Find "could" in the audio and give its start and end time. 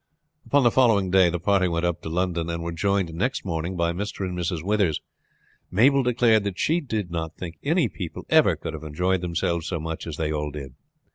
8.55-8.73